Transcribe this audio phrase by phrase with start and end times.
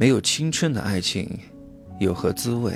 [0.00, 1.28] 没有青春的爱情，
[1.98, 2.72] 有何滋味？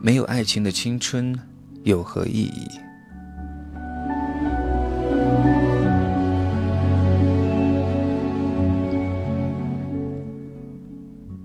[0.00, 1.38] 没有爱情的青春，
[1.84, 2.68] 有何意义？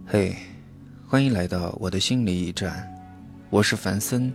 [0.07, 0.35] 嘿，
[1.07, 2.91] 欢迎来到我的心灵驿站，
[3.51, 4.33] 我是凡森。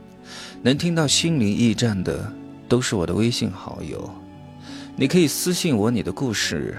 [0.63, 2.33] 能听到心灵驿站的，
[2.69, 4.09] 都是我的微信好友。
[4.95, 6.79] 你可以私信我你的故事，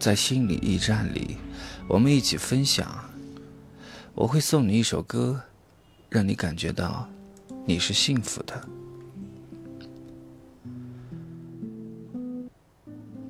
[0.00, 1.36] 在心灵驿站里，
[1.88, 2.86] 我们一起分享。
[4.14, 5.40] 我会送你一首歌，
[6.08, 7.08] 让你感觉到
[7.64, 8.68] 你是幸福的。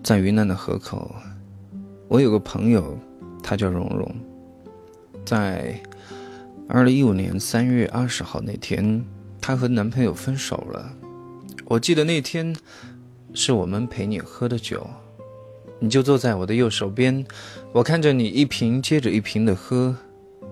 [0.02, 1.14] 在云南的河口，
[2.08, 2.96] 我有个朋友，
[3.42, 4.14] 他叫蓉蓉。
[5.24, 5.80] 在
[6.68, 9.04] 二零一五年三月二十号那天，
[9.40, 10.92] 她和男朋友分手了。
[11.64, 12.54] 我记得那天
[13.34, 14.88] 是我们陪你喝的酒，
[15.78, 17.24] 你就坐在我的右手边，
[17.72, 19.94] 我看着你一瓶接着一瓶的喝，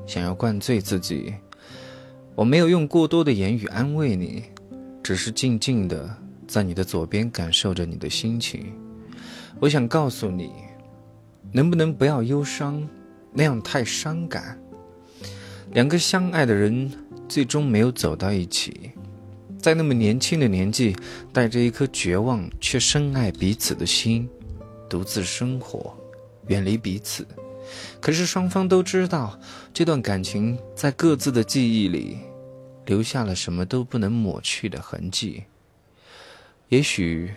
[0.06, 1.34] 想要灌醉自己。
[2.34, 4.44] 我没有用过多的言语安慰你，
[5.02, 6.14] 只是静静的
[6.46, 8.72] 在你的左边感受着你的心情。
[9.60, 10.50] 我想告诉你，
[11.52, 12.86] 能不能不要忧伤，
[13.32, 14.58] 那样太伤感。
[15.72, 16.92] 两个相爱的人
[17.28, 18.90] 最终没有走到一起，
[19.58, 20.94] 在那么年轻的年纪，
[21.32, 24.28] 带着一颗绝望却深爱彼此的心，
[24.94, 25.92] 独自生活，
[26.46, 27.26] 远离彼此。
[28.00, 29.36] 可是双方都知道，
[29.72, 32.20] 这段感情在各自的记忆里
[32.86, 35.42] 留下了什么都不能抹去的痕迹。
[36.68, 37.34] 也许，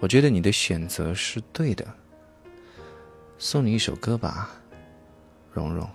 [0.00, 1.86] 我觉得你的选择是对的。
[3.36, 4.58] 送你一首歌吧，
[5.52, 5.86] 蓉蓉。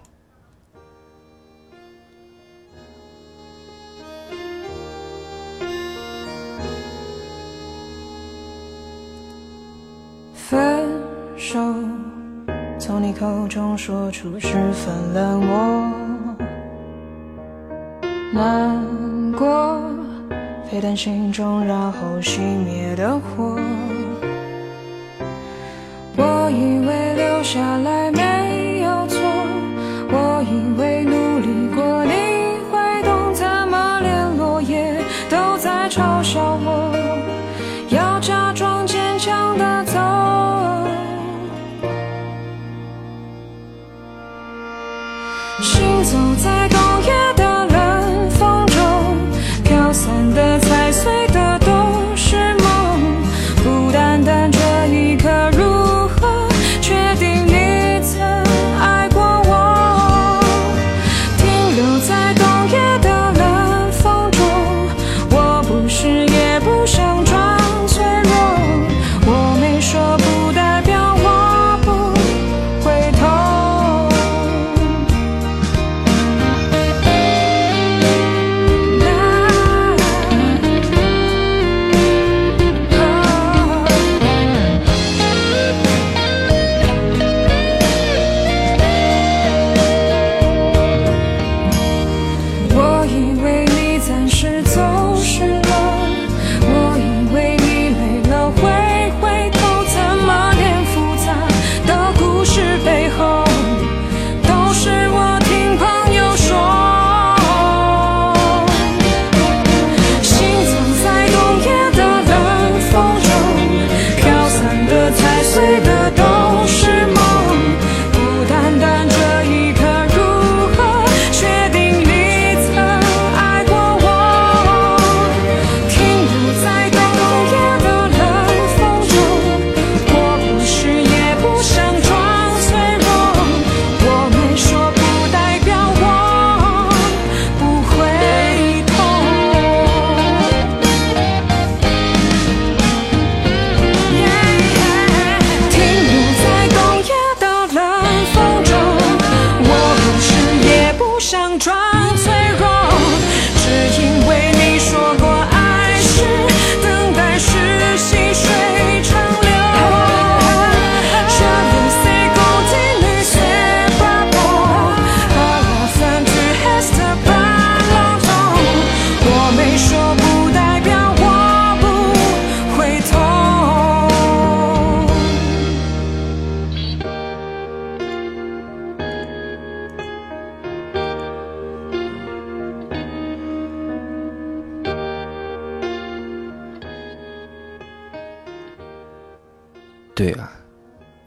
[11.51, 11.59] 手，
[12.77, 16.37] 从你口中说出十分冷漠，
[18.31, 19.81] 难过，
[20.69, 23.59] 沸腾心中然后熄灭的火。
[26.17, 27.98] 我以为留下来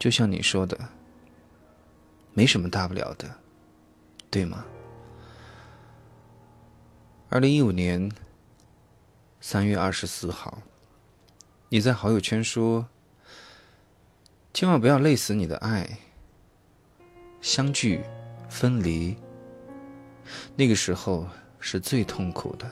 [0.03, 0.77] 就像你说的，
[2.33, 3.33] 没什么大不了的，
[4.29, 4.65] 对吗？
[7.29, 8.11] 二零一五年
[9.39, 10.61] 三月二十四号，
[11.69, 12.85] 你在好友圈说
[14.53, 15.89] ：“千万不要累死你的爱。”
[17.39, 18.03] 相聚，
[18.49, 19.15] 分离，
[20.57, 21.29] 那个时候
[21.61, 22.69] 是最痛苦的。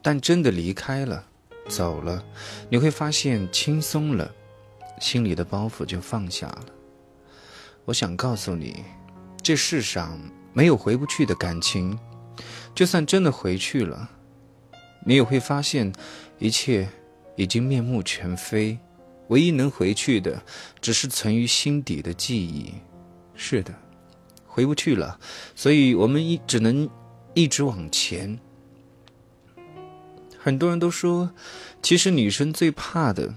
[0.00, 1.26] 但真的离开了，
[1.68, 2.24] 走了，
[2.70, 4.34] 你会发现轻松了，
[5.00, 6.66] 心里的包袱就放下了。
[7.84, 8.84] 我想告诉你，
[9.42, 10.18] 这世上
[10.52, 11.98] 没有回不去的感情，
[12.74, 14.08] 就算真的回去了，
[15.04, 15.92] 你也会发现
[16.38, 16.88] 一切
[17.36, 18.78] 已经面目全非，
[19.28, 20.42] 唯一能回去的，
[20.80, 22.72] 只是存于心底的记忆。
[23.34, 23.74] 是的，
[24.46, 25.18] 回不去了，
[25.56, 26.88] 所以我们一只能
[27.34, 28.38] 一直往前。
[30.38, 31.32] 很多人都说，
[31.82, 33.34] 其实女生最怕的，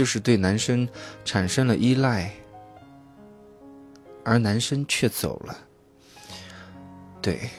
[0.00, 0.88] 就是对男生
[1.26, 2.32] 产生了依赖，
[4.24, 5.54] 而男生却走了。
[7.20, 7.50] 对，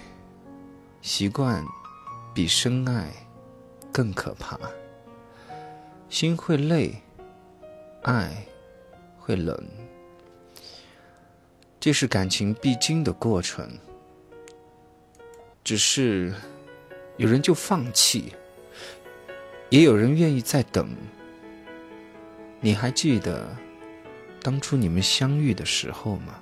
[1.03, 1.63] 习惯
[2.33, 3.11] 比深爱
[3.91, 4.59] 更可怕。
[6.09, 6.95] 心会累，
[8.01, 8.43] 爱
[9.19, 9.55] 会冷，
[11.79, 13.69] 这是感情必经的过程。
[15.63, 16.33] 只是
[17.17, 18.33] 有人就放弃。
[19.69, 20.89] 也有人愿意再等。
[22.63, 23.49] 你还记得
[24.41, 26.39] 当初你们相遇的时候吗？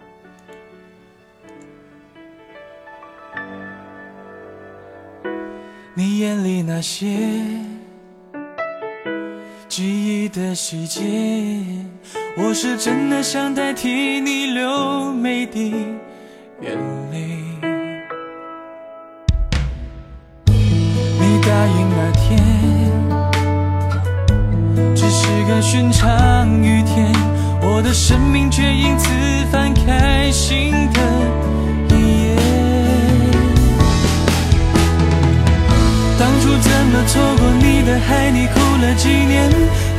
[5.94, 7.07] 你眼里那些
[9.69, 11.01] 记忆的细节，
[12.38, 15.72] 我是真的想代替你流每滴
[16.62, 16.77] 眼
[17.12, 17.49] 泪。
[25.71, 27.13] 寻常雨天，
[27.62, 29.07] 我的生命却因此
[29.51, 31.00] 翻开新的
[31.94, 32.36] 一页。
[36.18, 39.45] 当初怎么错过你的海，你哭了几年？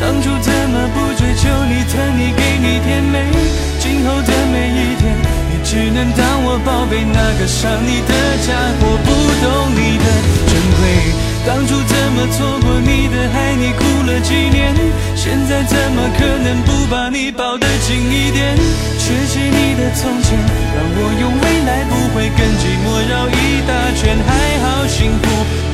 [0.00, 3.31] 当初怎么不追求你疼你给你甜美？
[3.78, 5.14] 今后的每一天，
[5.52, 8.12] 你只能当我宝贝那个伤你的
[8.43, 9.08] 家伙，不
[9.38, 10.05] 懂你的
[10.50, 11.30] 珍贵。
[11.46, 13.54] 当初怎么错过你的爱？
[13.56, 14.75] 你哭了几年？
[15.16, 18.56] 现在怎么可能不把你抱得紧一点？
[18.98, 24.16] 缺席你的从前，让我用未来不会跟寂寞绕一大圈。
[24.26, 24.28] 还
[24.60, 25.25] 好幸福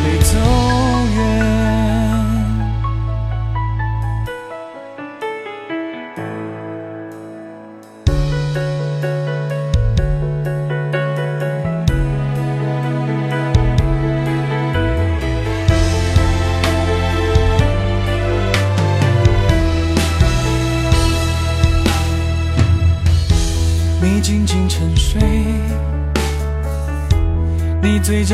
[0.04, 0.65] 没走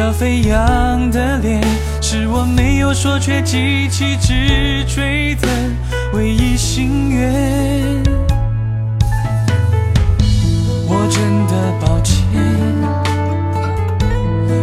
[0.03, 1.63] 嘴角飞扬的脸，
[2.01, 5.47] 是我没有说却极其直追的
[6.13, 8.03] 唯一心愿。
[10.89, 12.19] 我真的抱歉，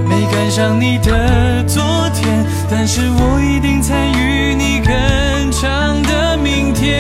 [0.10, 1.82] 没赶上你的昨
[2.14, 7.00] 天，但是我一定参与你更长的明天。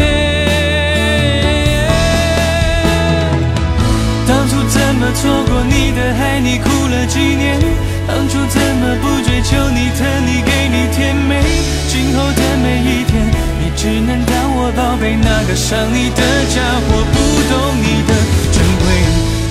[4.25, 6.39] 当初怎么错过你的爱？
[6.39, 7.59] 你哭了几年？
[8.09, 11.45] 当初怎么不追求你疼你给你甜美？
[11.87, 13.29] 今后的每一天，
[13.61, 16.57] 你只能当我宝贝那个伤你的家
[16.89, 17.17] 伙，不
[17.53, 18.11] 懂你的
[18.51, 18.83] 珍贵。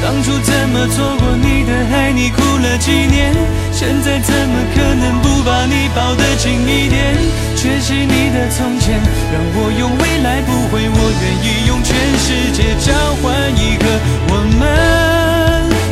[0.03, 2.11] 当初怎么错过你的爱？
[2.11, 3.33] 你哭了几年？
[3.71, 7.15] 现在怎么可能不把你抱得紧一点？
[7.55, 8.99] 缺席你的从前，
[9.33, 13.87] 让我用未来不回，我愿意用全世界交换一个
[14.31, 14.67] 我们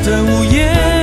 [0.03, 0.96] 的午夜。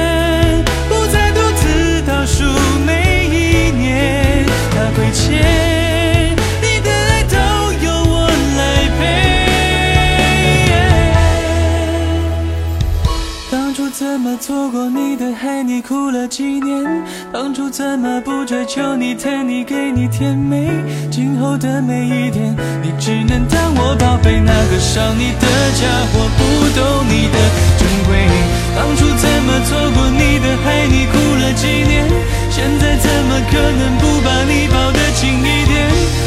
[14.03, 15.63] 怎么错过你的爱？
[15.63, 16.83] 你哭了几年？
[17.31, 20.67] 当初怎么不追求你疼你给你甜美？
[21.09, 25.47] 今后的每一天，你只能当我宝贝那个伤你的
[25.79, 26.43] 家伙，不
[26.75, 27.37] 懂你的
[27.79, 28.27] 珍贵。
[28.75, 30.83] 当初怎么错过你的爱？
[30.83, 32.03] 你哭了几年？
[32.51, 35.79] 现在怎么可能不把你抱得紧一点？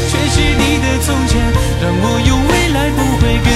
[0.09, 1.37] 缺席你的从前，
[1.77, 3.53] 让我用未来不会跟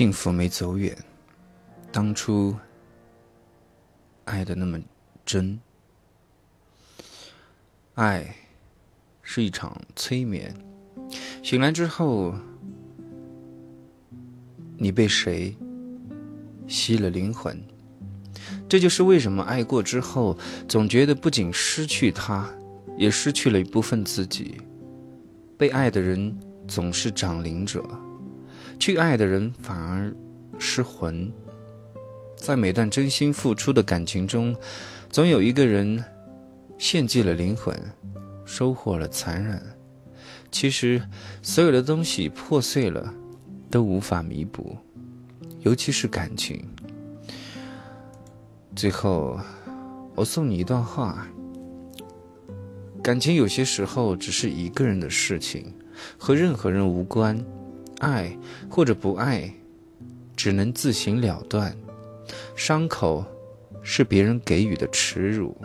[0.00, 0.96] 幸福没走远，
[1.92, 2.56] 当初
[4.24, 4.80] 爱的那么
[5.26, 5.60] 真。
[7.96, 8.34] 爱
[9.20, 10.56] 是一场催眠，
[11.42, 12.34] 醒来之后，
[14.78, 15.54] 你被谁
[16.66, 17.62] 吸了灵魂？
[18.66, 20.34] 这就是为什么爱过之后，
[20.66, 22.48] 总觉得不仅失去他，
[22.96, 24.62] 也失去了一部分自己。
[25.58, 26.34] 被爱的人
[26.66, 27.84] 总是长灵者，
[28.80, 30.12] 去爱的人反而
[30.58, 31.30] 失魂。
[32.34, 34.56] 在每段真心付出的感情中，
[35.10, 36.02] 总有一个人
[36.78, 37.78] 献祭了灵魂，
[38.46, 39.62] 收获了残忍。
[40.50, 41.00] 其实，
[41.42, 43.12] 所有的东西破碎了，
[43.70, 44.74] 都无法弥补，
[45.60, 46.66] 尤其是感情。
[48.74, 49.38] 最后，
[50.14, 51.28] 我送你一段话：
[53.02, 55.70] 感情有些时候只是一个人的事情，
[56.16, 57.38] 和任何人无关。
[58.00, 58.36] 爱
[58.68, 59.52] 或者不爱，
[60.34, 61.74] 只能自行了断。
[62.56, 63.24] 伤口
[63.82, 65.56] 是别人给予的耻辱，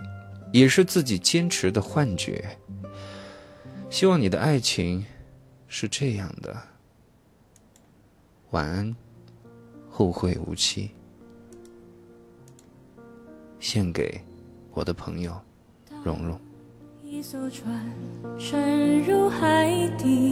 [0.54, 2.58] 也是自己坚持的幻觉。
[3.90, 5.06] 希望你的爱情
[5.68, 6.56] 是这样的。
[8.52, 8.96] 晚安，
[9.90, 10.92] 后会无期。
[13.60, 14.22] 献给
[14.72, 15.36] 我的朋友
[16.04, 16.40] 蓉蓉。
[17.04, 17.90] 一艘船
[18.38, 20.32] 沉入海底，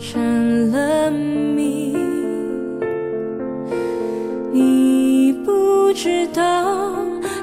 [0.00, 1.94] 成了谜，
[4.50, 6.96] 你不知道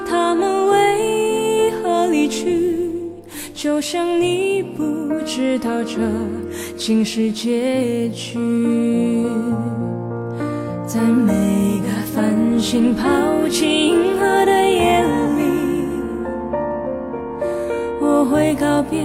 [0.04, 2.80] 他们为何离去，
[3.54, 4.84] 就像你不
[5.24, 6.00] 知道这
[6.76, 8.36] 竟是结局。
[10.84, 11.32] 在每
[11.80, 13.06] 个繁星抛
[13.48, 15.04] 弃银河的夜
[15.36, 15.42] 里，
[18.00, 19.04] 我会告别，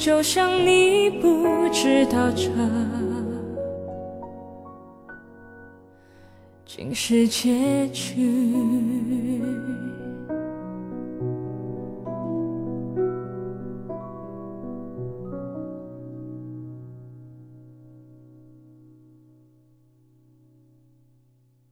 [0.00, 2.48] 就像你不知道这
[6.64, 8.16] 竟是结局。